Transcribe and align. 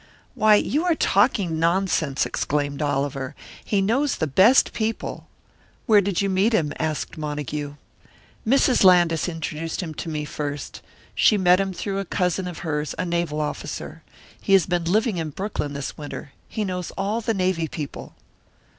"Why, 0.33 0.55
you 0.55 0.83
are 0.85 0.95
talking 0.95 1.59
nonsense!" 1.59 2.25
exclaimed 2.25 2.81
Oliver; 2.81 3.35
"he 3.63 3.83
knows 3.83 4.15
the 4.15 4.25
best 4.25 4.73
people" 4.73 5.27
"Where 5.85 6.01
did 6.01 6.21
you 6.21 6.27
meet 6.27 6.53
him?" 6.53 6.73
asked 6.79 7.19
Montague. 7.19 7.75
"Mrs. 8.47 8.83
Landis 8.83 9.29
introduced 9.29 9.83
him 9.83 9.93
to 9.93 10.09
me 10.09 10.25
first. 10.25 10.81
She 11.13 11.37
met 11.37 11.59
him 11.59 11.71
through 11.71 11.99
a 11.99 12.05
cousin 12.05 12.47
of 12.47 12.59
hers, 12.65 12.95
a 12.97 13.05
naval 13.05 13.39
officer. 13.39 14.01
He 14.41 14.53
has 14.53 14.65
been 14.65 14.85
living 14.85 15.17
in 15.17 15.29
Brooklyn 15.29 15.73
this 15.73 15.99
winter. 15.99 16.31
He 16.49 16.65
knows 16.65 16.89
all 16.97 17.21
the 17.21 17.35
navy 17.35 17.67
people." 17.67 18.15